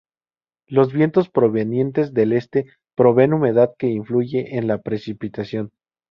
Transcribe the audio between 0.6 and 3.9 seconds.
Los vientos provenientes del este proveen humedad que